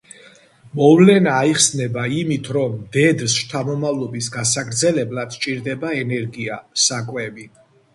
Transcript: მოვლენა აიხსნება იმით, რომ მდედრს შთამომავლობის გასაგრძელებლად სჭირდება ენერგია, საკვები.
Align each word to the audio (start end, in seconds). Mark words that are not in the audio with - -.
მოვლენა 0.77 1.35
აიხსნება 1.41 2.07
იმით, 2.21 2.49
რომ 2.59 2.75
მდედრს 2.79 3.37
შთამომავლობის 3.45 4.33
გასაგრძელებლად 4.41 5.41
სჭირდება 5.41 5.97
ენერგია, 6.05 6.63
საკვები. 6.91 7.53